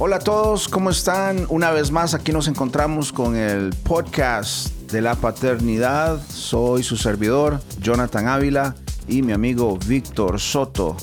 [0.00, 1.46] Hola a todos, ¿cómo están?
[1.50, 6.20] Una vez más aquí nos encontramos con el podcast de la paternidad.
[6.28, 8.74] Soy su servidor, Jonathan Ávila,
[9.06, 10.96] y mi amigo Víctor Soto.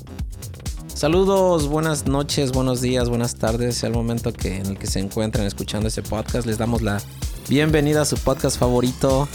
[0.94, 3.82] Saludos, buenas noches, buenos días, buenas tardes.
[3.86, 7.02] Al momento que, en el que se encuentran escuchando este podcast, les damos la
[7.48, 9.30] bienvenida a su podcast favorito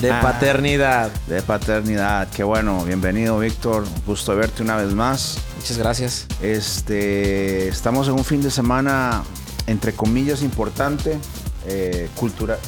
[0.00, 1.10] de paternidad.
[1.26, 2.84] de paternidad, qué bueno.
[2.84, 3.84] Bienvenido, Víctor.
[4.06, 5.38] Gusto verte una vez más.
[5.58, 6.26] Muchas gracias.
[6.40, 9.22] Este, estamos en un fin de semana,
[9.66, 11.18] entre comillas, importante,
[11.66, 12.58] eh, cultural,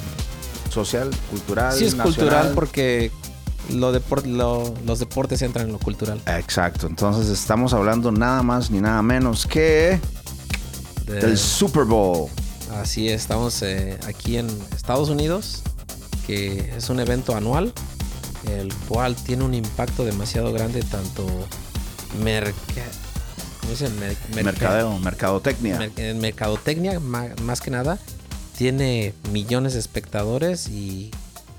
[0.71, 1.73] social, cultural.
[1.73, 2.15] Sí, es nacional.
[2.15, 3.11] cultural porque
[3.73, 6.21] lo depor- lo- los deportes entran en lo cultural.
[6.27, 9.99] Exacto, entonces estamos hablando nada más ni nada menos que
[11.07, 12.29] De- del Super Bowl.
[12.81, 15.63] Así es, estamos eh, aquí en Estados Unidos,
[16.27, 17.73] que es un evento anual,
[18.51, 21.27] el cual tiene un impacto demasiado grande, tanto
[22.23, 22.55] merca-
[23.61, 23.99] ¿cómo dicen?
[23.99, 25.79] Mer- merca- Mercadeo, mercadotecnia.
[25.79, 27.99] mer- en mercadotecnia, ma- más que nada,
[28.57, 31.11] tiene millones de espectadores y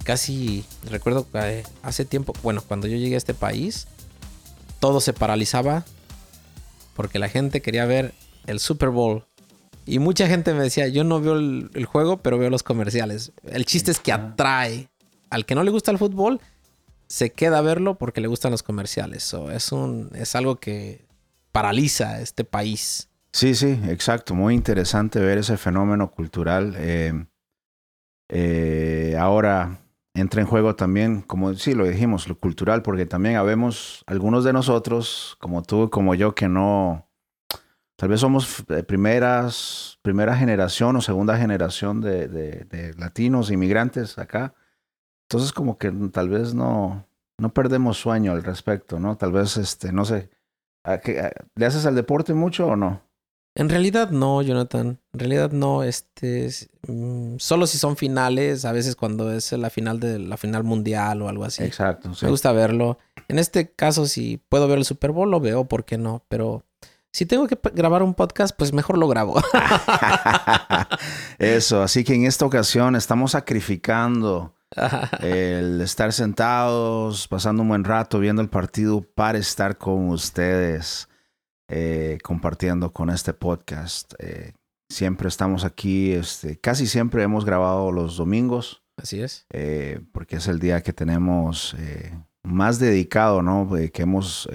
[0.03, 3.87] casi, recuerdo que eh, hace tiempo, bueno, cuando yo llegué a este país,
[4.79, 5.83] todo se paralizaba
[6.95, 8.13] porque la gente quería ver
[8.45, 9.25] el Super Bowl.
[9.85, 13.31] Y mucha gente me decía, yo no veo el, el juego, pero veo los comerciales.
[13.43, 14.89] El chiste es que atrae.
[15.29, 16.39] Al que no le gusta el fútbol,
[17.07, 19.23] se queda a verlo porque le gustan los comerciales.
[19.23, 21.05] So, es, un, es algo que
[21.51, 23.09] paraliza este país.
[23.31, 24.33] Sí, sí, exacto.
[24.33, 26.73] Muy interesante ver ese fenómeno cultural.
[26.77, 27.25] Eh,
[28.29, 29.79] eh, ahora
[30.13, 34.53] entra en juego también, como sí lo dijimos, lo cultural, porque también habemos algunos de
[34.53, 37.04] nosotros, como tú, como yo, que no,
[37.97, 44.17] tal vez somos eh, primeras, primera generación o segunda generación de, de- de latinos, inmigrantes
[44.17, 44.53] acá.
[45.29, 47.07] Entonces como que tal vez no,
[47.39, 49.17] no perdemos sueño al respecto, ¿no?
[49.17, 50.29] Tal vez, este, no sé,
[50.83, 53.01] ¿a qué- a- ¿le haces al deporte mucho o no?
[53.57, 54.99] En realidad no, Jonathan.
[55.13, 55.83] En realidad no.
[55.83, 60.35] Este, es, mm, solo si son finales, a veces cuando es la final de la
[60.35, 61.63] final mundial o algo así.
[61.63, 62.13] Exacto.
[62.13, 62.25] sí.
[62.25, 62.97] Me gusta verlo.
[63.29, 66.21] En este caso, si puedo ver el Super Bowl, lo veo, ¿por qué no?
[66.27, 66.64] Pero
[67.15, 69.41] si tengo que grabar un podcast, pues mejor lo grabo.
[71.39, 74.53] Eso, así que en esta ocasión estamos sacrificando
[75.21, 81.07] el estar sentados, pasando un buen rato viendo el partido para estar con ustedes,
[81.69, 84.13] eh, compartiendo con este podcast.
[84.19, 84.51] Eh,
[84.89, 89.45] siempre estamos aquí, este, casi siempre hemos grabado los domingos, Así es.
[89.53, 91.77] eh, porque es el día que tenemos
[92.43, 93.69] más dedicado, ¿no?
[93.93, 94.49] Que hemos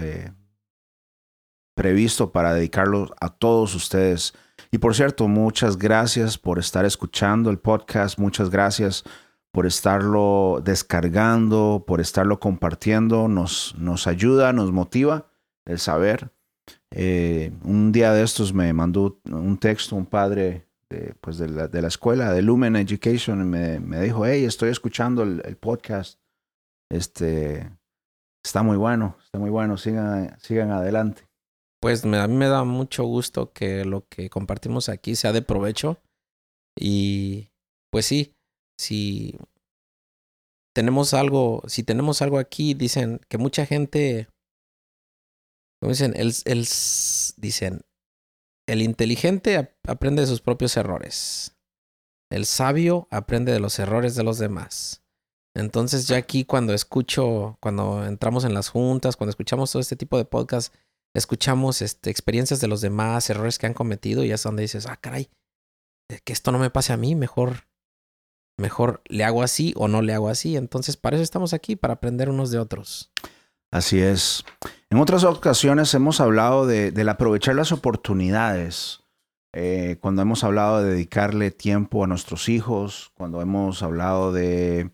[1.81, 4.35] previsto para dedicarlo a todos ustedes.
[4.71, 9.03] Y por cierto, muchas gracias por estar escuchando el podcast, muchas gracias
[9.51, 15.31] por estarlo descargando, por estarlo compartiendo, nos, nos ayuda, nos motiva
[15.65, 16.31] el saber.
[16.91, 21.67] Eh, un día de estos me mandó un texto un padre de, pues de, la,
[21.67, 25.57] de la escuela de Lumen Education y me, me dijo, hey, estoy escuchando el, el
[25.57, 26.21] podcast.
[26.91, 27.73] Este
[28.45, 31.30] está muy bueno, está muy bueno, sigan, sigan adelante.
[31.81, 35.43] Pues me- a mí me da mucho gusto que lo que compartimos aquí sea de
[35.43, 35.99] provecho.
[36.79, 37.49] Y
[37.91, 38.35] pues sí,
[38.79, 39.37] si
[40.75, 44.29] tenemos algo, si tenemos algo aquí, dicen que mucha gente,
[45.81, 46.67] como dicen, el, el,
[47.39, 47.81] dicen,
[48.69, 51.57] el inteligente ap- aprende de sus propios errores.
[52.31, 55.03] El sabio aprende de los errores de los demás.
[55.57, 60.17] Entonces ya aquí cuando escucho, cuando entramos en las juntas, cuando escuchamos todo este tipo
[60.17, 60.73] de podcast,
[61.15, 64.97] escuchamos este, experiencias de los demás, errores que han cometido y es donde dices, ah,
[64.97, 65.29] caray,
[66.09, 67.69] eh, que esto no me pase a mí, mejor,
[68.59, 70.57] mejor le hago así o no le hago así.
[70.57, 73.11] Entonces, para eso estamos aquí, para aprender unos de otros.
[73.73, 74.45] Así es.
[74.91, 79.05] En otras ocasiones hemos hablado de, aprovechar las oportunidades.
[79.53, 84.91] Eh, cuando hemos hablado de dedicarle tiempo a nuestros hijos, cuando hemos hablado de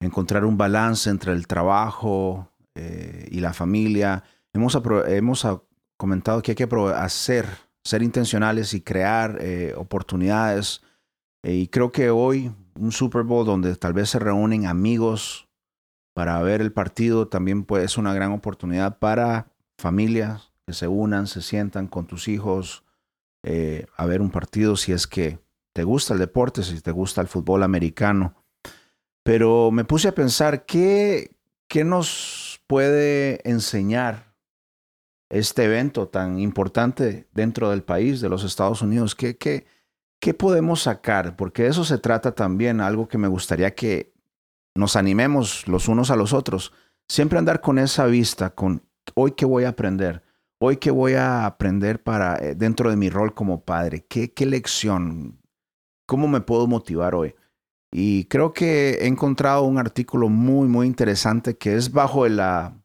[0.00, 5.46] encontrar un balance entre el trabajo eh, y la familia, hemos, hemos
[5.96, 7.46] comentado que hay que hacer,
[7.84, 10.82] ser intencionales y crear eh, oportunidades.
[11.42, 15.48] Eh, y creo que hoy, un Super Bowl donde tal vez se reúnen amigos
[16.14, 21.40] para ver el partido también es una gran oportunidad para familias que se unan, se
[21.40, 22.84] sientan con tus hijos
[23.44, 25.38] eh, a ver un partido si es que
[25.72, 28.34] te gusta el deporte, si te gusta el fútbol americano.
[29.24, 31.36] Pero me puse a pensar, ¿qué,
[31.68, 34.31] qué nos puede enseñar
[35.32, 39.14] este evento tan importante dentro del país, de los Estados Unidos?
[39.14, 39.66] ¿Qué, qué,
[40.20, 41.36] qué podemos sacar?
[41.36, 44.12] Porque de eso se trata también, algo que me gustaría que
[44.74, 46.72] nos animemos los unos a los otros.
[47.08, 48.82] Siempre andar con esa vista, con
[49.14, 50.22] hoy qué voy a aprender,
[50.60, 54.46] hoy qué voy a aprender para eh, dentro de mi rol como padre, qué, qué
[54.46, 55.40] lección,
[56.06, 57.34] cómo me puedo motivar hoy.
[57.90, 62.81] Y creo que he encontrado un artículo muy, muy interesante que es bajo la,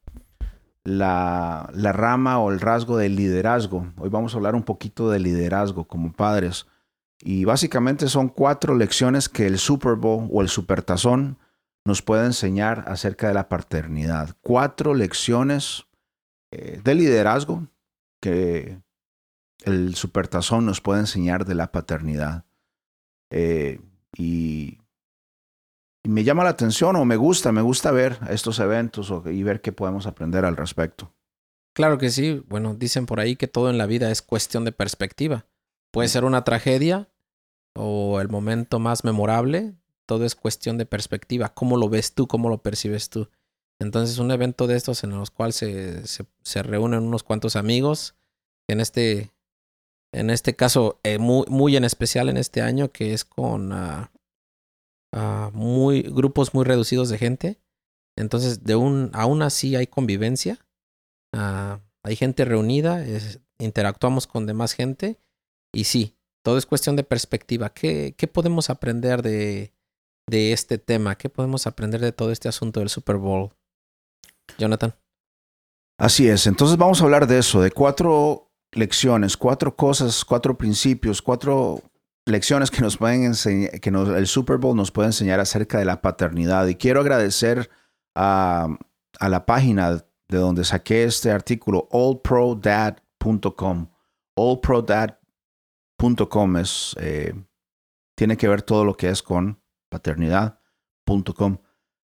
[0.88, 3.92] la, la, rama o el rasgo del liderazgo.
[3.98, 6.66] Hoy vamos a hablar un poquito de liderazgo como padres.
[7.20, 11.40] Y básicamente son cuatro lecciones que el Super Bowl o el Supertazón
[11.84, 14.38] nos puede enseñar acerca de la paternidad.
[14.42, 15.88] Cuatro lecciones
[16.52, 17.68] eh, de liderazgo
[18.22, 18.80] que
[19.66, 22.46] el Supertazón nos puede enseñar de la paternidad.
[23.30, 23.82] Eh,
[24.18, 24.78] y
[26.04, 29.72] me llama la atención o me gusta, me gusta ver estos eventos y ver qué
[29.72, 31.14] podemos aprender al respecto.
[31.74, 32.44] Claro que sí.
[32.48, 35.46] Bueno, dicen por ahí que todo en la vida es cuestión de perspectiva.
[35.92, 37.10] Puede ser una tragedia
[37.76, 39.76] o el momento más memorable.
[40.08, 41.54] Todo es cuestión de perspectiva.
[41.54, 42.28] ¿Cómo lo ves tú?
[42.28, 43.30] ¿Cómo lo percibes tú?
[43.80, 48.16] Entonces, un evento de estos en los cuales se, se, reúnen unos cuantos amigos.
[48.68, 49.32] En este,
[50.12, 53.72] en este caso, eh, muy, muy, en especial en este año, que es con
[55.14, 57.60] ah, muy, grupos muy reducidos de gente.
[58.18, 60.66] Entonces, de un, aún así hay convivencia.
[61.34, 63.06] Ah, hay gente reunida,
[63.60, 65.20] interactuamos con demás gente.
[65.74, 67.70] Y sí, todo es cuestión de perspectiva.
[67.70, 69.74] ¿Qué, qué podemos aprender de,
[70.30, 71.18] de este tema?
[71.18, 73.52] ¿Qué podemos aprender de todo este asunto del Super Bowl?
[74.58, 74.96] Jonathan.
[76.00, 81.22] Así es, entonces vamos a hablar de eso, de cuatro lecciones, cuatro cosas, cuatro principios,
[81.24, 81.82] cuatro
[82.28, 86.02] lecciones que nos pueden enseñar, que el Super Bowl nos puede enseñar acerca de la
[86.02, 86.68] paternidad.
[86.68, 87.70] Y quiero agradecer
[88.16, 88.68] a,
[89.20, 93.88] a la página de donde saqué este artículo, allprodad.com.
[94.36, 97.34] Allprodad.com es, eh,
[98.16, 99.60] tiene que ver todo lo que es con
[99.90, 101.58] paternidad.com.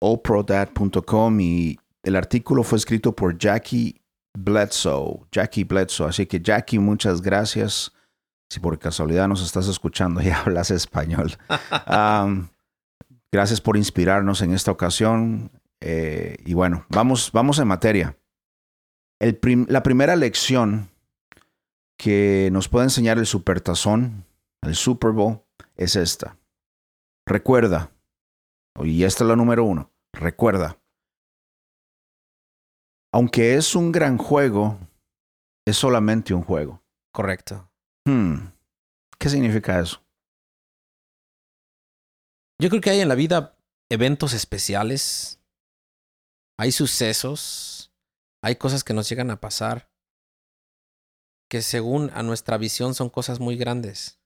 [0.01, 4.01] Allprodad.com y el artículo fue escrito por Jackie
[4.33, 5.25] Bledsoe.
[5.31, 6.09] Jackie Bledsoe.
[6.09, 7.94] Así que Jackie, muchas gracias
[8.49, 11.37] si por casualidad nos estás escuchando y hablas español.
[13.31, 15.51] gracias por inspirarnos en esta ocasión.
[15.81, 18.17] Eh, y bueno, vamos, vamos en materia.
[19.19, 20.89] la primera lección
[21.97, 24.25] que nos puede enseñar el Supertazón,
[24.61, 25.41] el Super Bowl,
[25.75, 26.37] es esta.
[27.25, 27.91] Recuerda,
[28.83, 30.77] y esta es la número uno, recuerda,
[33.11, 34.77] aunque es un gran juego,
[35.65, 36.83] es solamente un juego.
[37.11, 37.69] Correcto.
[38.05, 38.51] Hmm.
[39.19, 40.05] ¿Qué significa eso?
[42.61, 43.57] Yo creo que hay en la vida
[43.89, 45.41] eventos especiales,
[46.57, 47.91] hay sucesos,
[48.43, 49.91] hay cosas que nos llegan a pasar
[51.49, 54.19] que según a nuestra visión son cosas muy grandes.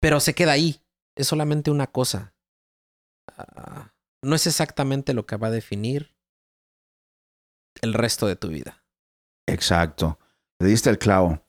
[0.00, 0.80] Pero se queda ahí,
[1.16, 2.34] es solamente una cosa.
[3.28, 3.92] Ah,
[4.22, 6.16] no es exactamente lo que va a definir
[7.82, 8.84] el resto de tu vida.
[9.48, 10.18] Exacto.
[10.60, 11.42] Le diste el clavo.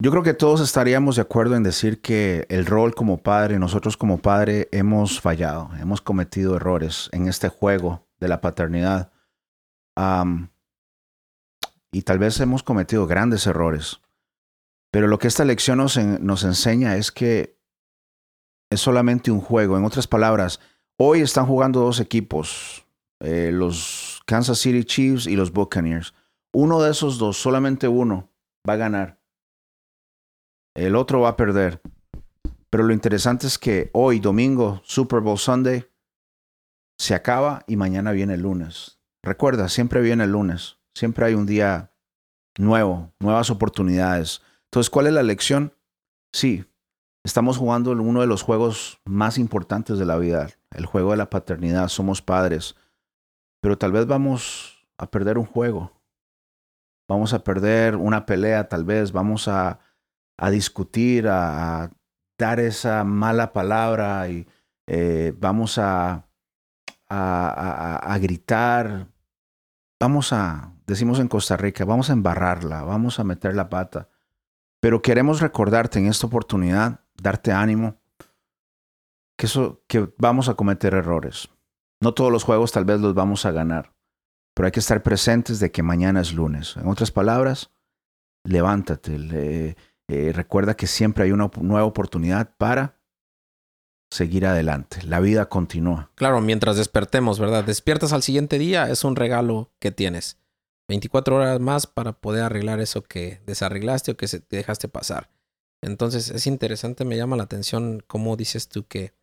[0.00, 3.96] Yo creo que todos estaríamos de acuerdo en decir que el rol como padre, nosotros
[3.96, 9.12] como padre, hemos fallado, hemos cometido errores en este juego de la paternidad.
[11.90, 14.00] y tal vez hemos cometido grandes errores.
[14.92, 17.58] Pero lo que esta lección nos, enseña es que
[18.70, 19.76] es solamente un juego.
[19.76, 20.60] En otras palabras,
[20.96, 22.86] hoy están jugando dos equipos,
[23.20, 26.14] eh, los Kansas City Chiefs y los Buccaneers.
[26.54, 28.30] Uno de esos dos, solamente uno,
[28.68, 29.20] va a ganar.
[30.74, 31.82] El otro va a perder.
[32.70, 35.84] Pero lo interesante es que hoy, domingo, Super Bowl Sunday,
[36.98, 39.00] se acaba y mañana viene el lunes.
[39.22, 40.78] Recuerda, siempre viene el lunes.
[40.94, 41.92] Siempre hay un día
[42.58, 44.42] nuevo, nuevas oportunidades.
[44.64, 45.74] Entonces, ¿cuál es la lección?
[46.32, 46.64] Sí,
[47.24, 51.30] estamos jugando uno de los juegos más importantes de la vida, el juego de la
[51.30, 51.88] paternidad.
[51.88, 52.74] Somos padres,
[53.60, 55.97] pero tal vez vamos a perder un juego
[57.08, 59.80] vamos a perder una pelea tal vez, vamos a,
[60.50, 61.90] discutir, a,
[62.38, 64.46] dar esa mala palabra y
[64.86, 66.28] eh, vamos a,
[67.08, 69.08] a, gritar,
[69.98, 74.08] vamos a, decimos en Costa Rica, vamos a embarrarla, vamos a meter la pata.
[74.80, 77.96] Pero queremos recordarte en esta oportunidad, darte ánimo,
[79.36, 81.48] que, eso, que vamos a cometer errores.
[82.00, 83.97] No todos los juegos tal vez los vamos a ganar
[84.58, 86.76] pero hay que estar presentes de que mañana es lunes.
[86.76, 87.70] En otras palabras,
[88.42, 89.76] levántate,
[90.08, 92.98] eh, recuerda que siempre hay una nueva oportunidad para
[94.10, 95.00] seguir adelante.
[95.04, 96.10] La vida continúa.
[96.16, 97.62] Claro, mientras despertemos, ¿verdad?
[97.62, 100.38] Despiertas al siguiente día, es un regalo que tienes.
[100.88, 105.30] 24 horas más para poder arreglar eso que desarreglaste o que se, dejaste pasar.
[105.84, 109.14] Entonces es interesante, me llama la atención cómo dices tú que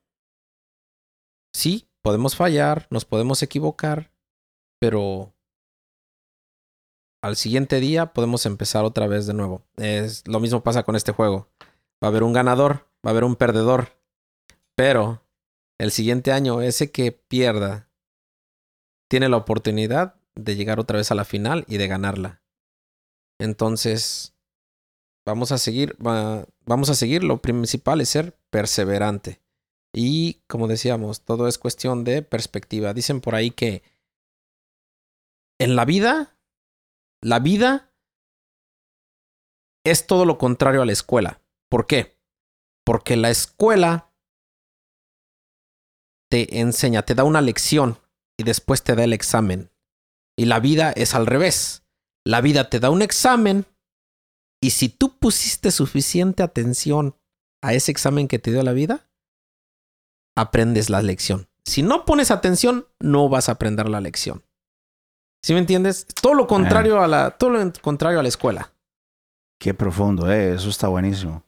[1.54, 4.15] sí, podemos fallar, nos podemos equivocar,
[4.86, 5.34] pero
[7.24, 9.64] al siguiente día podemos empezar otra vez de nuevo.
[9.78, 11.50] Es, lo mismo pasa con este juego.
[12.04, 13.98] Va a haber un ganador, va a haber un perdedor.
[14.76, 15.24] Pero
[15.80, 17.90] el siguiente año, ese que pierda,
[19.10, 22.44] tiene la oportunidad de llegar otra vez a la final y de ganarla.
[23.40, 24.36] Entonces,
[25.26, 27.24] vamos a seguir, vamos a seguir.
[27.24, 29.42] Lo principal es ser perseverante.
[29.96, 32.94] Y como decíamos, todo es cuestión de perspectiva.
[32.94, 33.82] Dicen por ahí que
[35.60, 36.38] en la vida,
[37.22, 37.94] la vida
[39.86, 41.42] es todo lo contrario a la escuela.
[41.70, 42.18] ¿Por qué?
[42.86, 44.14] Porque la escuela
[46.30, 48.00] te enseña, te da una lección
[48.38, 49.72] y después te da el examen.
[50.38, 51.84] Y la vida es al revés.
[52.26, 53.66] La vida te da un examen
[54.62, 57.16] y si tú pusiste suficiente atención
[57.62, 59.10] a ese examen que te dio la vida,
[60.36, 61.48] aprendes la lección.
[61.64, 64.44] Si no pones atención, no vas a aprender la lección.
[65.46, 66.08] ¿Sí me entiendes?
[66.08, 68.74] Todo lo contrario a la, todo lo contrario a la escuela.
[69.60, 70.56] Qué profundo, eh.
[70.56, 71.44] Eso está buenísimo.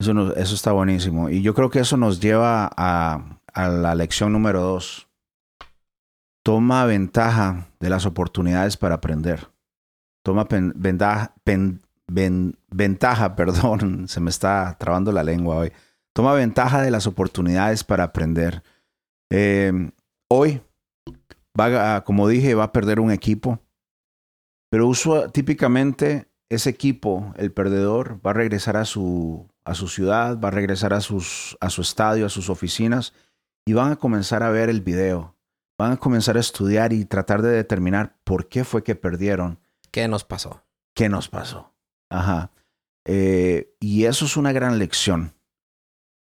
[0.00, 1.30] Eso, eso está buenísimo.
[1.30, 5.06] Y yo creo que eso nos lleva a, a la lección número dos.
[6.44, 9.48] Toma ventaja de las oportunidades para aprender.
[10.24, 11.36] Toma ventaja,
[12.08, 15.72] ventaja, perdón, se me está trabando la lengua hoy.
[16.12, 18.64] Toma ventaja de las oportunidades para aprender.
[19.30, 19.72] Eh,
[20.28, 20.60] hoy,
[21.58, 23.60] va como dije, va a perder un equipo,
[24.70, 30.38] pero uso, típicamente ese equipo, el perdedor, va a regresar a su, a su ciudad,
[30.40, 33.14] va a regresar a, sus, a su estadio, a sus oficinas
[33.66, 35.36] y van a comenzar a ver el video.
[35.78, 39.58] Van a comenzar a estudiar y tratar de determinar por qué fue que perdieron.
[39.90, 40.64] ¿Qué nos pasó?
[40.94, 41.74] ¿Qué nos pasó?
[42.10, 42.52] Ajá.
[43.06, 45.34] Eh, y eso es una gran lección.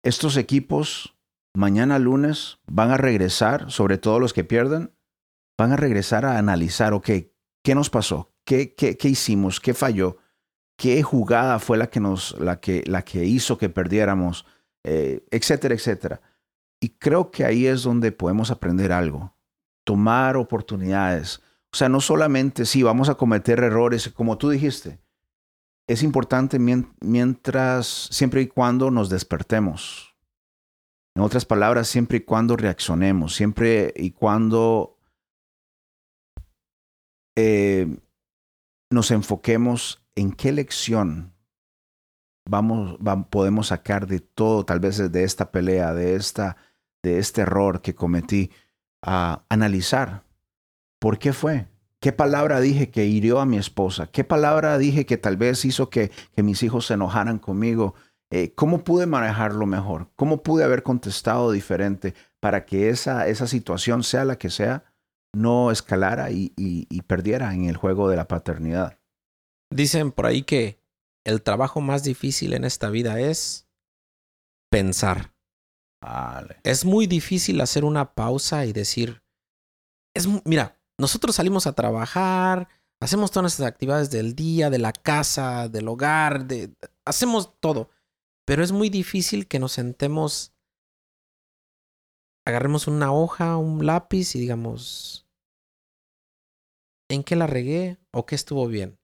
[0.03, 1.15] Estos equipos
[1.55, 4.93] mañana lunes van a regresar, sobre todo los que pierden,
[5.61, 7.09] van a regresar a analizar, ok,
[7.63, 8.33] ¿qué nos pasó?
[8.43, 9.59] ¿Qué, qué, qué hicimos?
[9.59, 10.17] ¿Qué falló?
[10.75, 14.45] ¿Qué jugada fue la que, nos, la que, la que hizo que perdiéramos?
[14.83, 16.21] Eh, etcétera, etcétera.
[16.79, 19.35] Y creo que ahí es donde podemos aprender algo,
[19.83, 21.41] tomar oportunidades.
[21.71, 24.99] O sea, no solamente, sí, vamos a cometer errores, como tú dijiste,
[25.87, 30.15] es importante mientras, siempre y cuando nos despertemos.
[31.15, 34.90] En otras palabras, siempre y cuando reaccionemos, siempre y cuando
[37.35, 37.87] eh,
[38.89, 41.33] nos enfoquemos en qué lección
[42.45, 42.97] vamos,
[43.29, 46.57] podemos sacar de todo, tal vez de esta pelea, de, esta,
[47.01, 48.51] de este error que cometí,
[49.01, 50.23] a analizar
[50.99, 51.67] por qué fue,
[52.01, 54.07] ¿Qué palabra dije que hirió a mi esposa?
[54.07, 57.93] ¿Qué palabra dije que tal vez hizo que, que mis hijos se enojaran conmigo?
[58.31, 60.09] Eh, ¿Cómo pude manejarlo mejor?
[60.15, 64.83] ¿Cómo pude haber contestado diferente para que esa, esa situación, sea la que sea,
[65.33, 68.99] no escalara y, y, perdiera en el juego de la paternidad?
[69.73, 70.81] Dicen por ahí que
[71.25, 73.67] el trabajo más difícil en esta vida es
[74.69, 75.33] pensar.
[76.63, 79.23] Es muy difícil hacer una pausa y decir,
[80.15, 82.67] es, mira, nosotros salimos a trabajar,
[82.99, 86.73] hacemos todas nuestras actividades del día, de la casa, del hogar, de,
[87.05, 87.89] hacemos todo.
[88.45, 90.53] Pero es muy difícil que nos sentemos,
[92.51, 95.27] agarremos una hoja, un lápiz y digamos,
[97.09, 98.99] ¿en qué la regué o qué estuvo bien?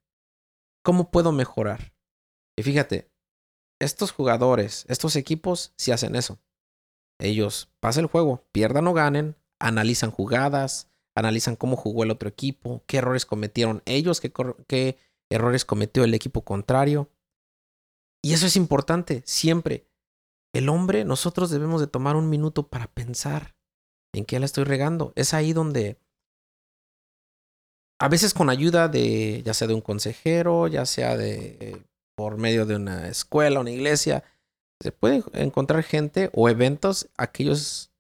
[0.84, 1.94] ¿Cómo puedo mejorar?
[2.58, 3.12] Y fíjate,
[3.80, 6.40] estos jugadores, estos equipos, sí hacen eso.
[7.20, 12.84] Ellos pasan el juego, pierdan o ganen, analizan jugadas, analizan cómo jugó el otro equipo,
[12.86, 14.98] qué errores cometieron ellos, qué,
[15.30, 17.10] errores cometió el equipo contrario.
[18.24, 19.87] Y eso es importante, siempre.
[20.58, 23.56] El hombre, nosotros debemos de tomar un minuto para pensar
[24.12, 25.14] en qué la estoy regando.
[25.16, 26.00] Es ahí donde
[28.02, 31.86] a veces con ayuda de, ya sea de un consejero, ya sea de
[32.16, 34.24] por medio de una escuela, una iglesia,
[34.82, 37.92] se puede encontrar gente o eventos, aquellos,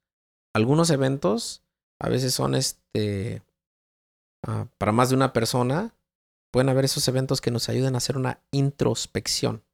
[0.56, 1.62] algunos eventos
[2.02, 3.44] a veces son este,
[4.48, 5.94] ah, para más de una persona,
[6.52, 9.67] pueden haber esos eventos que nos ayuden a hacer una introspección.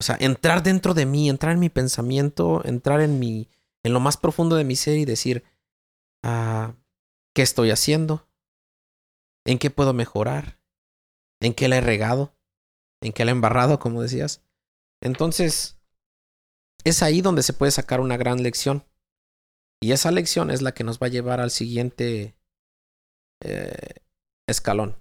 [0.00, 3.50] O sea, entrar dentro de mí, entrar en mi pensamiento, entrar en mi,
[3.82, 5.44] en lo más profundo de mi ser y decir,
[6.22, 6.74] ah,
[7.34, 8.26] ¿qué estoy haciendo?
[9.44, 10.58] ¿En qué puedo mejorar?
[11.42, 12.34] ¿En qué la he regado?
[13.02, 14.42] ¿En qué la he embarrado, como decías?
[15.02, 15.78] Entonces,
[16.84, 18.86] es ahí donde se puede sacar una gran lección.
[19.82, 22.36] Y esa lección es la que nos va a llevar al siguiente
[23.42, 23.94] eh,
[24.46, 24.96] escalón.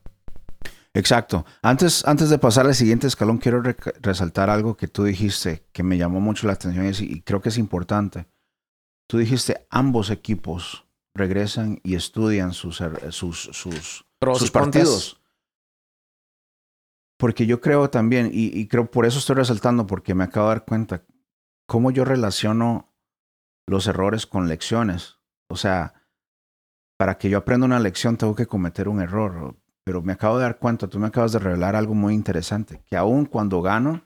[0.93, 1.45] Exacto.
[1.61, 3.61] Antes, antes de pasar al siguiente escalón, quiero
[4.01, 7.57] resaltar algo que tú dijiste que me llamó mucho la atención y, creo que es
[7.57, 8.27] importante.
[9.07, 14.05] Tú dijiste ambos equipos regresan y estudian sus, er, sus, sus,
[14.35, 15.21] sus partidos.
[17.17, 20.65] porque yo creo también, y, creo por eso estoy resaltando, porque me acabo de dar
[20.65, 21.03] cuenta
[21.67, 22.93] cómo yo relaciono
[23.67, 25.17] los errores con lecciones.
[25.49, 25.93] O sea,
[26.97, 29.55] para que yo aprenda una lección tengo que cometer un error.
[29.89, 32.95] Pero me acabo de dar cuenta, tú me acabas de revelar algo muy interesante, que
[32.95, 34.03] aún cuando gano,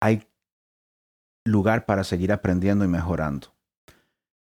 [0.00, 0.26] hay
[1.44, 3.54] lugar para seguir aprendiendo y mejorando.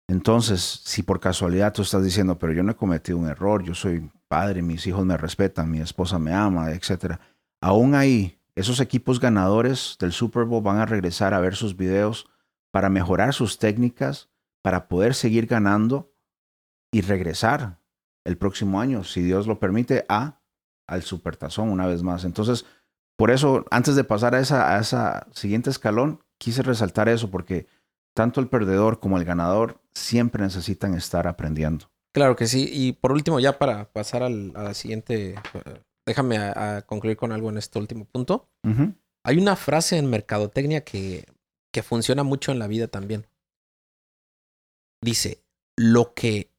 [0.07, 3.73] Entonces, si por casualidad tú estás diciendo, pero yo no he cometido un error, yo
[3.73, 7.19] soy padre, mis hijos me respetan, mi esposa me ama, etc.
[7.59, 12.29] Aún ahí, esos equipos ganadores del Super Bowl van a regresar a ver sus videos
[12.71, 14.29] para mejorar sus técnicas,
[14.61, 16.13] para poder seguir ganando
[16.89, 17.76] y regresar
[18.27, 20.41] el próximo año, si Dios lo permite, a
[20.85, 22.25] al Supertazón una vez más.
[22.25, 22.65] Entonces,
[23.17, 27.67] por eso, antes de pasar a esa, a esa siguiente escalón, quise resaltar eso, porque
[28.13, 31.89] tanto el perdedor como el ganador siempre necesitan estar aprendiendo.
[32.13, 32.69] Claro que sí.
[32.69, 35.35] Y por último, ya para pasar al, a la siguiente,
[36.05, 36.53] déjame
[36.85, 38.49] concluir con algo en este último punto.
[39.23, 41.25] Hay una frase en mercadotecnia que,
[41.73, 43.27] que funciona mucho en la vida también.
[45.01, 45.43] Dice,
[45.77, 46.49] lo que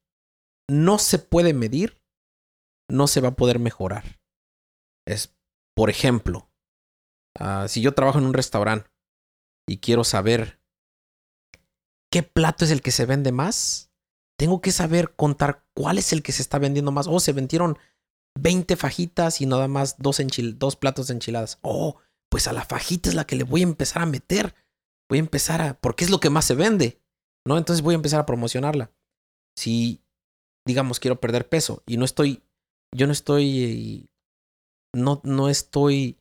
[0.68, 2.00] no se puede medir,
[2.90, 4.20] no se va a poder mejorar.
[5.06, 5.34] Es,
[5.74, 6.50] por ejemplo,
[7.38, 8.90] ah, si yo trabajo en un restaurante
[9.66, 10.60] y quiero saber
[12.10, 13.90] qué plato es el que se vende más,
[14.38, 17.06] tengo que saber contar cuál es el que se está vendiendo más.
[17.08, 17.78] Oh, se vendieron
[18.38, 20.20] 20 fajitas y nada más dos,
[20.54, 21.58] dos platos de enchiladas.
[21.62, 21.96] Oh,
[22.30, 24.54] pues a la fajita es la que le voy a empezar a meter.
[25.08, 25.74] Voy a empezar a...
[25.74, 27.00] porque es lo que más se vende.
[27.46, 27.56] ¿No?
[27.56, 28.92] Entonces voy a empezar a promocionarla.
[29.56, 30.04] Si,
[30.68, 32.42] digamos, quiero perder peso y no estoy...
[32.94, 34.08] Yo no estoy...
[34.94, 36.18] No, no estoy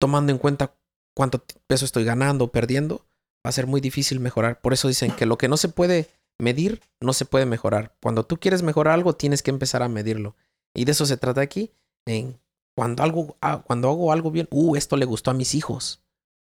[0.00, 0.74] tomando en cuenta
[1.14, 3.06] cuánto peso estoy ganando o perdiendo,
[3.46, 4.60] va a ser muy difícil mejorar.
[4.60, 6.08] Por eso dicen que lo que no se puede
[6.40, 7.94] medir, no se puede mejorar.
[8.00, 10.36] Cuando tú quieres mejorar algo, tienes que empezar a medirlo.
[10.74, 11.72] Y de eso se trata aquí.
[12.06, 12.40] En
[12.74, 16.02] cuando, algo, ah, cuando hago algo bien, uh, esto le gustó a mis hijos.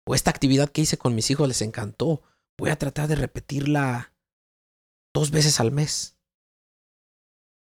[0.07, 2.21] O esta actividad que hice con mis hijos les encantó.
[2.57, 4.13] Voy a tratar de repetirla
[5.13, 6.15] dos veces al mes.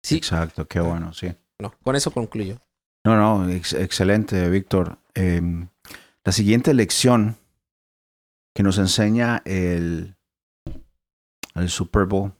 [0.05, 0.17] Sí.
[0.17, 1.35] Exacto, qué bueno, sí.
[1.59, 2.61] No, con eso concluyo.
[3.07, 4.99] No, no, excelente, Víctor.
[5.14, 5.69] Em,
[6.23, 7.38] la siguiente lección
[8.55, 10.14] que nos enseña el,
[11.55, 12.35] el Super Bowl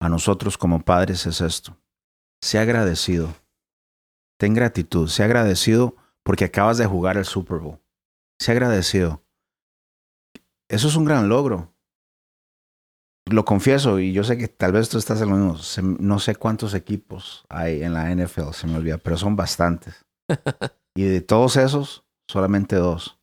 [0.00, 1.76] a nosotros como padres es esto.
[2.40, 3.34] Sea agradecido.
[4.38, 5.08] Ten gratitud.
[5.08, 7.78] Sea agradecido porque acabas de jugar el Super Bowl.
[8.38, 9.22] Sea agradecido.
[10.68, 11.75] Eso es un gran logro.
[13.28, 15.96] Lo confieso y yo sé que tal vez tú estás en lo mismo.
[15.98, 20.04] No sé cuántos equipos hay en la NFL, se me olvida, pero son bastantes.
[20.94, 23.18] y de todos esos, solamente dos.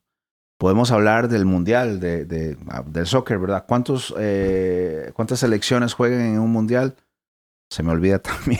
[0.59, 3.65] Podemos hablar del mundial, de, ah, del soccer, ¿verdad?
[3.67, 6.95] ¿Cuántos, eh, ¿Cuántas selecciones juegan en un mundial?
[7.71, 8.59] Se me olvida también.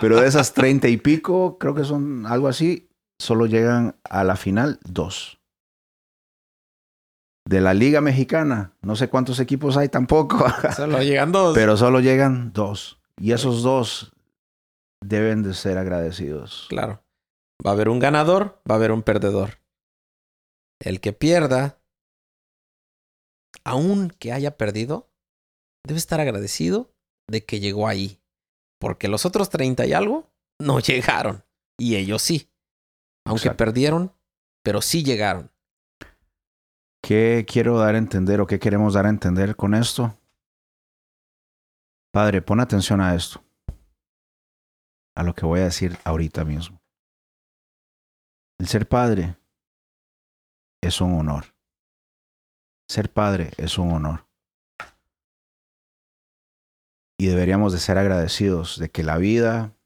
[0.00, 2.88] Pero de esas treinta y pico, creo que son algo así,
[3.20, 5.38] solo llegan a la final dos.
[7.46, 10.44] De la Liga Mexicana, no sé cuántos equipos hay tampoco.
[10.76, 11.54] Solo llegan dos.
[11.54, 12.98] Pero solo llegan dos.
[13.18, 14.12] Y esos dos
[15.04, 16.66] deben de ser agradecidos.
[16.68, 17.02] Claro.
[17.64, 19.58] Va a haber un ganador, va a haber un perdedor.
[20.80, 21.78] El que pierda,
[23.62, 25.10] aun que haya perdido,
[25.86, 26.92] debe estar agradecido
[27.28, 28.20] de que llegó ahí.
[28.80, 31.44] Porque los otros 30 y algo no llegaron.
[31.78, 32.50] Y ellos sí.
[33.26, 34.12] Aunque perdieron,
[34.62, 35.50] pero sí llegaron.
[37.04, 40.18] ¿Qué quiero dar a entender o qué queremos dar a entender con esto?
[42.10, 43.44] Padre, pon atención a esto.
[45.14, 46.80] A lo que voy a decir ahorita mismo.
[48.58, 49.36] El ser padre
[50.80, 51.54] es un honor.
[52.88, 54.26] Ser padre es un honor.
[57.18, 59.76] Y deberíamos de ser agradecidos de que la vida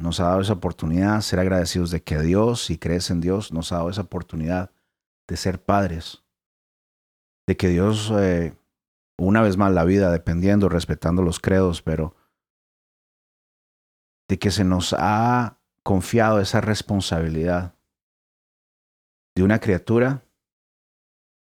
[0.00, 3.70] nos ha dado esa oportunidad, ser agradecidos de que Dios, si crees en Dios, nos
[3.70, 4.72] ha dado esa oportunidad
[5.28, 6.23] de ser padres.
[7.46, 8.56] De que Dios, eh,
[9.18, 12.16] una vez más la vida, dependiendo, respetando los credos, pero
[14.28, 17.74] de que se nos ha confiado esa responsabilidad
[19.36, 20.24] de una criatura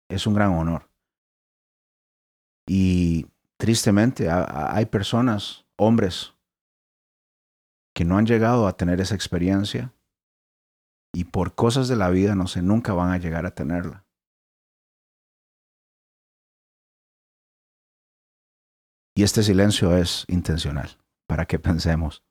[0.10, 0.90] es un gran honor.
[2.68, 3.28] Y
[3.58, 6.34] tristemente hay personas, hombres,
[7.94, 9.94] que no han llegado a tener esa experiencia
[11.14, 14.06] y por cosas de la vida, no sé, nunca van a llegar a tenerla.
[19.16, 20.98] Y este silencio es intencional,
[21.28, 22.24] para que pensemos.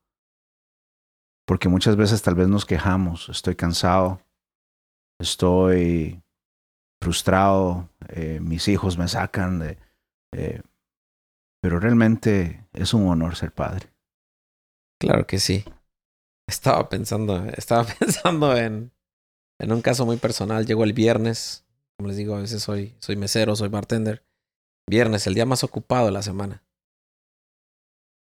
[1.46, 4.20] Porque muchas veces tal vez nos quejamos, estoy cansado,
[5.20, 6.22] estoy
[7.00, 9.78] frustrado, eh, mis hijos me sacan de...
[10.34, 10.62] Eh,
[11.60, 13.92] pero realmente es un honor ser padre.
[15.00, 15.64] Claro que sí.
[16.48, 18.92] Estaba pensando, estaba pensando en,
[19.60, 20.66] en un caso muy personal.
[20.66, 21.64] Llego el viernes,
[21.96, 24.24] como les digo, a veces soy, soy mesero, soy bartender.
[24.88, 26.64] Viernes, el día más ocupado de la semana.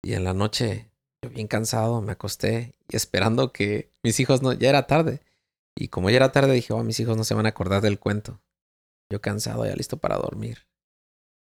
[0.03, 0.89] Y en la noche,
[1.23, 5.21] yo bien cansado, me acosté y esperando que mis hijos no, ya era tarde.
[5.75, 7.99] Y como ya era tarde, dije, oh, mis hijos no se van a acordar del
[7.99, 8.41] cuento.
[9.11, 10.67] Yo cansado, ya listo para dormir.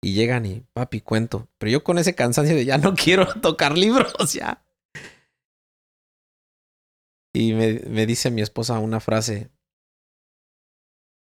[0.01, 1.47] Y llegan y, papi, cuento.
[1.58, 4.65] Pero yo con ese cansancio de ya no quiero tocar libros, ya.
[7.34, 9.49] Y me, me dice mi esposa una frase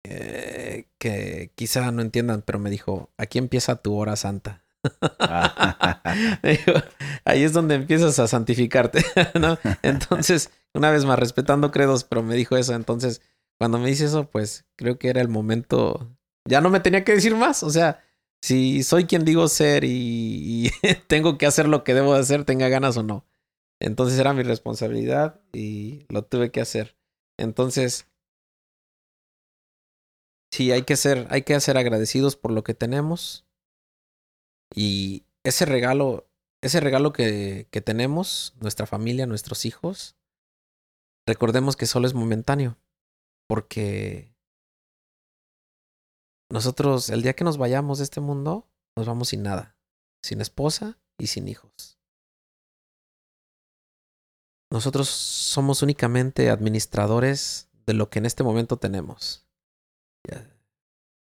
[0.07, 4.63] eh, que quizá no entiendan, pero me dijo, aquí empieza tu hora santa.
[7.25, 9.03] ahí es donde empiezas a santificarte,
[9.39, 9.57] ¿no?
[9.81, 12.73] Entonces, una vez más, respetando credos, pero me dijo eso.
[12.73, 13.21] Entonces,
[13.57, 16.15] cuando me dice eso, pues creo que era el momento.
[16.47, 17.63] Ya no me tenía que decir más.
[17.63, 18.03] O sea,
[18.41, 20.71] si soy quien digo ser y,
[21.07, 23.25] tengo que hacer lo que debo de hacer, tenga ganas o no.
[23.79, 26.95] Entonces era mi responsabilidad y lo tuve que hacer.
[27.37, 28.07] Entonces,
[30.51, 33.45] sí, hay que ser, hay que ser agradecidos por lo que tenemos.
[34.73, 36.27] Y ese regalo,
[36.61, 40.15] ese regalo que, que tenemos, nuestra familia, nuestros hijos,
[41.27, 42.77] recordemos que solo es momentáneo.
[43.47, 44.35] Porque
[46.49, 49.77] nosotros, el día que nos vayamos de este mundo, nos vamos sin nada,
[50.23, 51.99] sin esposa y sin hijos.
[54.71, 59.47] Nosotros somos únicamente administradores de lo que en este momento tenemos.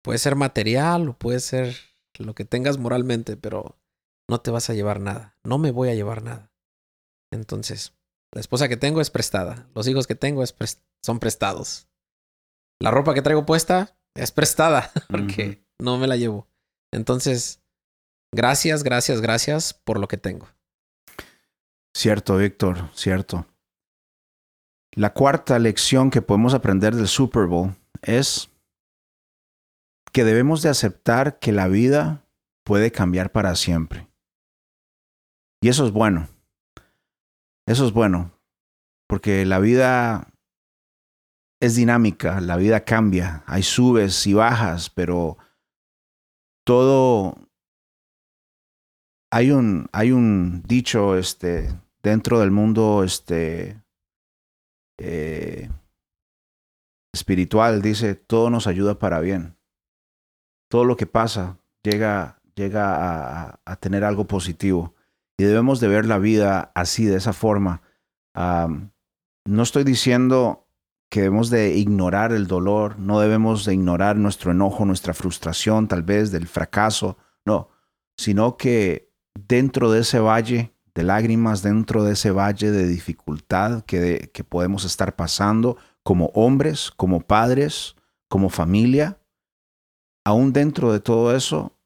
[0.03, 1.75] Puede ser material o puede ser
[2.17, 3.77] lo que tengas moralmente, pero
[4.29, 5.37] no te vas a llevar nada.
[5.43, 6.51] No me voy a llevar nada.
[7.31, 7.93] Entonces,
[8.31, 9.67] la esposa que tengo es prestada.
[9.73, 10.43] Los hijos que tengo
[11.01, 11.87] son prestados.
[12.79, 16.47] La ropa que traigo puesta es prestada porque no me la llevo.
[16.91, 17.61] Entonces,
[18.33, 20.47] gracias, gracias, gracias por lo que tengo.
[21.95, 23.45] Cierto, Víctor, cierto.
[24.95, 28.49] La cuarta lección que podemos aprender del Super Bowl es
[30.13, 32.25] que debemos de aceptar que la vida
[32.63, 34.07] puede cambiar para siempre.
[35.61, 36.29] Y eso es bueno.
[37.65, 38.31] Eso es bueno.
[39.07, 40.31] Porque la vida
[41.59, 45.37] es dinámica, la vida cambia, hay subes y bajas, pero
[46.65, 47.37] todo
[49.31, 51.69] hay un hay un dicho este
[52.03, 53.81] dentro del mundo este
[54.99, 55.69] eh,
[57.13, 59.57] espiritual dice todo nos ayuda para bien
[60.73, 64.95] todo lo que pasa llega llega a, tener algo positivo.
[65.37, 67.83] Y debemos de ver la vida así de esa forma.
[68.35, 70.67] No estoy diciendo
[71.11, 76.01] que debemos de ignorar el dolor, no debemos de ignorar nuestro enojo, nuestra frustración tal
[76.01, 77.69] vez del fracaso, no,
[78.17, 84.31] sino que dentro de ese valle de lágrimas, dentro de ese valle de dificultad que,
[84.33, 87.95] que podemos estar pasando como hombres, como padres,
[88.27, 89.19] como familia,
[90.25, 91.77] aún dentro de todo eso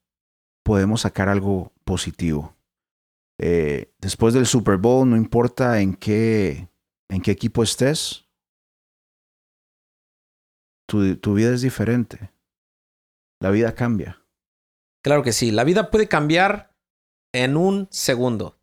[0.64, 2.56] podemos sacar algo positivo.
[3.40, 6.68] Eh, después del Super Bowl, no importa en qué,
[7.08, 8.28] en qué equipo estés,
[10.88, 12.32] tu, vida es diferente.
[13.40, 14.24] La vida cambia.
[15.04, 16.74] Claro que sí, la vida puede cambiar
[17.32, 18.58] en un segundo.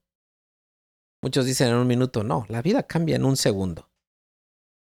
[1.21, 3.89] Muchos dicen en un minuto, no, la vida cambia en un segundo.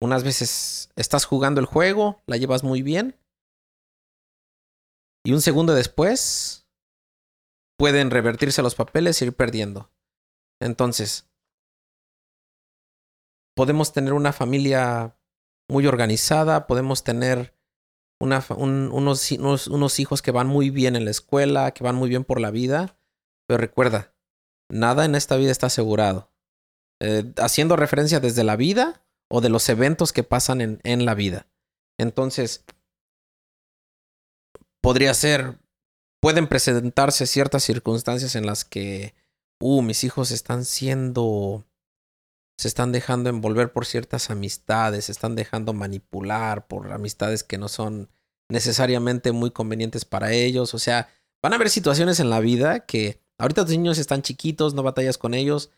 [0.01, 3.17] Unas veces estás jugando el juego, la llevas muy bien,
[5.25, 6.67] y un segundo después
[7.79, 9.91] pueden revertirse los papeles y ir perdiendo.
[10.61, 11.29] Entonces,
[13.57, 15.17] podemos tener una familia
[15.69, 17.55] muy organizada, podemos tener
[18.21, 22.25] una, unos, unos, hijos que van muy bien en la escuela, que van muy bien
[22.25, 22.99] por la vida,
[23.47, 24.15] pero recuerda,
[24.71, 26.31] nada en esta vida está asegurado.
[27.01, 31.15] Eh, haciendo referencia desde la vida o de los eventos que pasan en, en la
[31.15, 31.49] vida.
[31.99, 32.65] Entonces,
[34.85, 35.59] podría ser,
[36.21, 39.15] pueden presentarse ciertas circunstancias en las que,
[39.59, 41.65] uh, mis hijos están siendo
[42.59, 47.69] se están dejando envolver por ciertas amistades, se están dejando manipular por amistades que no
[47.69, 48.11] son
[48.51, 50.75] necesariamente muy convenientes para ellos.
[50.75, 51.09] O sea,
[51.43, 55.19] van a haber situaciones en la vida que ahorita tus niños están chiquitos, no batallas
[55.19, 55.71] con ellos,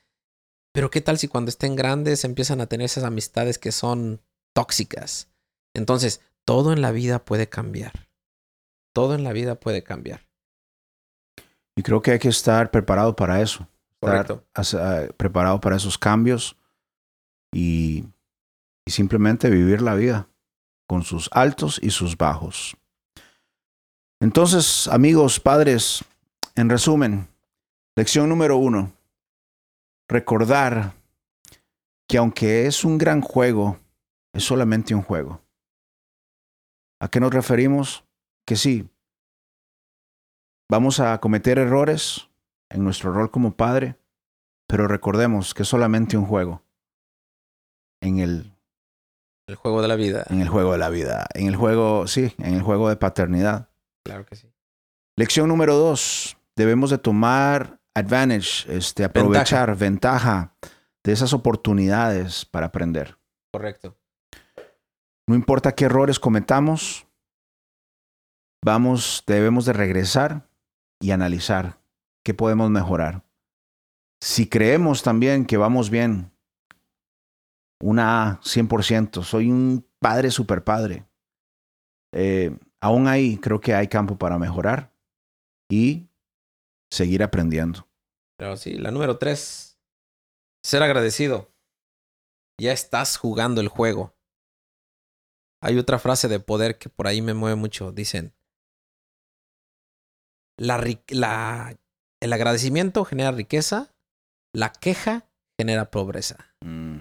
[0.75, 4.21] pero ¿qué tal si cuando estén grandes empiezan a tener esas amistades que son
[4.53, 5.29] tóxicas?
[5.75, 8.06] Entonces, todo en la vida puede cambiar.
[8.97, 10.27] Todo en la vida puede cambiar.
[11.77, 13.69] Y creo que hay que estar preparado para eso.
[14.01, 16.57] Estar eh, preparado para esos cambios
[17.53, 18.07] y,
[18.87, 20.31] simplemente vivir la vida
[20.89, 22.75] con sus altos y sus bajos.
[24.19, 26.03] Entonces, amigos, padres,
[26.55, 27.29] en resumen,
[27.97, 28.95] lección número uno,
[30.09, 30.95] recordar
[32.09, 33.79] que aunque es un gran juego,
[34.33, 35.43] es solamente un juego.
[36.99, 38.06] ¿A qué nos referimos?
[38.47, 38.89] Que sí,
[40.71, 42.29] vamos a cometer errores
[42.71, 43.97] en nuestro rol como padre,
[44.69, 46.63] pero recordemos que es solamente un juego.
[48.01, 48.53] En el,
[49.49, 50.25] el juego de la vida.
[50.31, 51.27] En el juego de la vida.
[51.35, 53.69] En el juego, sí, en el juego de paternidad.
[54.05, 54.49] Claro que sí.
[55.17, 56.37] Lección número dos.
[56.55, 60.55] Debemos de tomar advantage, este, aprovechar ventaja
[61.03, 63.19] de esas oportunidades para aprender.
[63.53, 63.97] Correcto.
[65.27, 67.06] No importa qué errores cometamos,
[68.65, 70.49] vamos, debemos de regresar
[71.01, 71.81] y analizar
[72.25, 73.25] qué podemos mejorar.
[74.21, 76.33] Si creemos también que vamos bien,
[77.83, 81.07] una A, 100%, soy un padre super padre.
[82.13, 84.93] Eh, aún ahí creo que hay campo para mejorar
[85.71, 86.09] y
[86.91, 87.89] seguir aprendiendo.
[88.39, 89.79] Pero sí, la número tres,
[90.65, 91.53] ser agradecido.
[92.59, 94.17] Ya estás jugando el juego.
[95.63, 97.93] Hay otra frase de poder que por ahí me mueve mucho.
[97.93, 98.36] Dicen,
[100.59, 101.77] la, la,
[102.21, 103.95] el agradecimiento genera riqueza,
[104.55, 106.55] la queja genera pobreza.
[106.65, 107.01] Mm.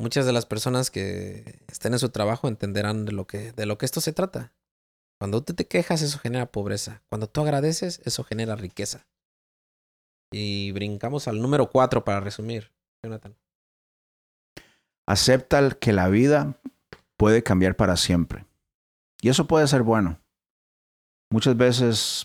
[0.00, 3.76] Muchas de las personas que estén en su trabajo entenderán de lo que, de lo
[3.76, 4.54] que esto se trata.
[5.20, 7.02] Cuando tú te quejas, eso genera pobreza.
[7.10, 9.06] Cuando tú agradeces, eso genera riqueza.
[10.32, 12.72] Y brincamos al número cuatro para resumir,
[13.04, 13.36] Jonathan.
[15.06, 16.58] Acepta que la vida
[17.18, 18.46] puede cambiar para siempre.
[19.20, 20.18] Y eso puede ser bueno.
[21.30, 22.24] Muchas veces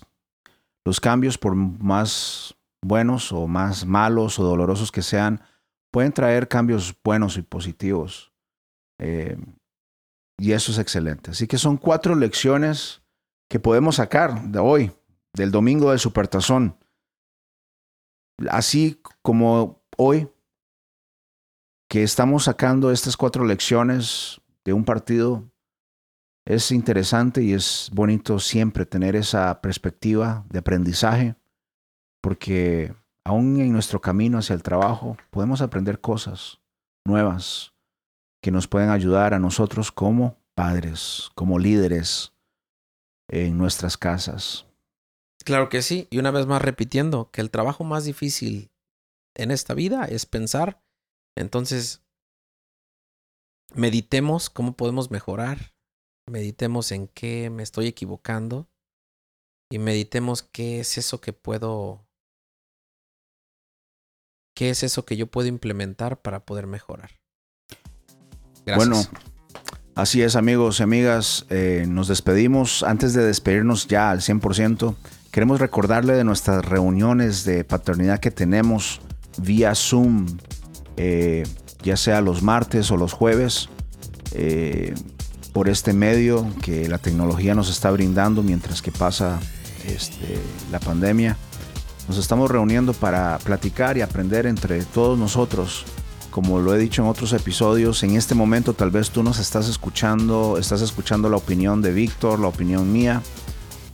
[0.84, 5.40] los cambios, por más buenos o más malos o dolorosos que sean,
[5.92, 8.32] pueden traer cambios buenos y positivos.
[9.00, 9.36] Eh,
[10.38, 11.30] y eso es excelente.
[11.30, 13.02] Así que son cuatro lecciones
[13.48, 14.92] que podemos sacar de hoy,
[15.32, 16.76] del domingo del Supertazón.
[18.50, 20.28] Así como hoy,
[21.88, 25.50] que estamos sacando estas cuatro lecciones de un partido,
[26.46, 31.34] es interesante y es bonito siempre tener esa perspectiva de aprendizaje,
[32.22, 36.60] porque aún en nuestro camino hacia el trabajo podemos aprender cosas
[37.04, 37.74] nuevas
[38.40, 42.32] que nos pueden ayudar a nosotros como padres, como líderes
[43.28, 44.66] en nuestras casas.
[45.44, 48.70] Claro que sí, y una vez más repitiendo que el trabajo más difícil
[49.34, 50.80] en esta vida es pensar,
[51.36, 52.02] entonces
[53.74, 55.75] meditemos cómo podemos mejorar,
[56.30, 58.68] meditemos en qué me estoy equivocando
[59.70, 62.06] y meditemos qué es eso que puedo
[64.56, 67.10] ¿Qué es eso que yo puedo implementar para poder mejorar?
[68.64, 68.88] Gracias.
[68.88, 69.02] Bueno,
[69.94, 72.82] así es amigos y amigas, eh, nos despedimos.
[72.82, 74.96] Antes de despedirnos ya al 100%,
[75.30, 79.02] queremos recordarle de nuestras reuniones de paternidad que tenemos
[79.36, 80.26] vía Zoom,
[80.96, 81.42] eh,
[81.82, 83.68] ya sea los martes o los jueves,
[84.32, 84.94] eh,
[85.56, 89.40] por este medio que la tecnología nos está brindando mientras que pasa
[89.86, 90.38] este,
[90.70, 91.38] la pandemia.
[92.06, 95.86] Nos estamos reuniendo para platicar y aprender entre todos nosotros.
[96.30, 99.66] Como lo he dicho en otros episodios, en este momento tal vez tú nos estás
[99.66, 103.22] escuchando, estás escuchando la opinión de Víctor, la opinión mía,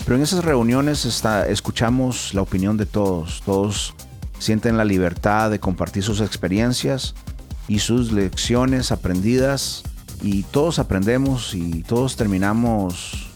[0.04, 3.40] pero en esas reuniones está, escuchamos la opinión de todos.
[3.46, 3.94] Todos
[4.40, 7.14] sienten la libertad de compartir sus experiencias
[7.68, 9.84] y sus lecciones aprendidas
[10.22, 13.28] y todos aprendemos y todos terminamos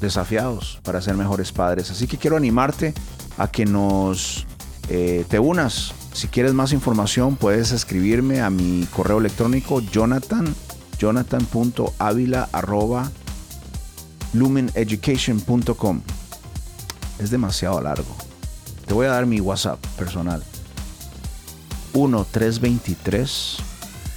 [0.00, 1.90] desafiados para ser mejores padres.
[1.90, 2.94] Así que quiero animarte
[3.36, 4.46] a que nos
[4.88, 5.92] eh, te unas.
[6.12, 10.54] Si quieres más información, puedes escribirme a mi correo electrónico jonathan
[10.98, 12.48] jonathan.avila
[14.32, 16.00] lumeneducation.com.
[17.18, 18.14] Es demasiado largo.
[18.86, 20.42] Te voy a dar mi WhatsApp personal.
[21.92, 23.69] 1 323 365 5717 1323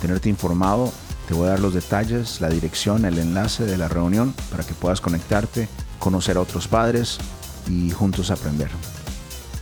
[0.00, 0.92] tenerte informado.
[1.28, 4.74] Te voy a dar los detalles, la dirección, el enlace de la reunión para que
[4.74, 7.18] puedas conectarte, conocer a otros padres
[7.68, 8.68] y juntos aprender.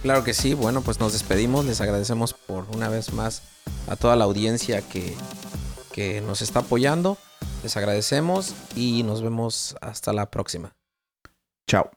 [0.03, 3.43] Claro que sí, bueno, pues nos despedimos, les agradecemos por una vez más
[3.87, 5.15] a toda la audiencia que,
[5.93, 7.19] que nos está apoyando,
[7.63, 10.75] les agradecemos y nos vemos hasta la próxima.
[11.67, 11.91] Chao.